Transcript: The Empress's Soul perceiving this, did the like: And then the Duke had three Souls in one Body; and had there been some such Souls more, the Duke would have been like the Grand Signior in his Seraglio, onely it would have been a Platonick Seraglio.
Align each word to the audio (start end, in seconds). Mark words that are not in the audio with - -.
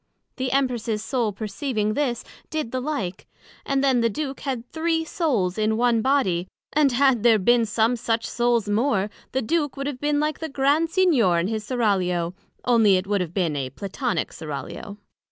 The 0.37 0.51
Empress's 0.51 1.03
Soul 1.03 1.31
perceiving 1.31 1.93
this, 1.93 2.23
did 2.49 2.71
the 2.71 2.79
like: 2.79 3.27
And 3.67 3.83
then 3.83 4.01
the 4.01 4.09
Duke 4.09 4.39
had 4.39 4.67
three 4.71 5.05
Souls 5.05 5.59
in 5.59 5.77
one 5.77 6.01
Body; 6.01 6.47
and 6.73 6.91
had 6.91 7.21
there 7.21 7.37
been 7.37 7.67
some 7.67 7.95
such 7.95 8.25
Souls 8.25 8.67
more, 8.67 9.11
the 9.31 9.43
Duke 9.43 9.77
would 9.77 9.85
have 9.85 10.01
been 10.01 10.19
like 10.19 10.39
the 10.39 10.49
Grand 10.49 10.89
Signior 10.89 11.37
in 11.37 11.45
his 11.49 11.63
Seraglio, 11.63 12.33
onely 12.65 12.95
it 12.97 13.05
would 13.05 13.21
have 13.21 13.35
been 13.35 13.55
a 13.55 13.69
Platonick 13.69 14.33
Seraglio. 14.33 14.97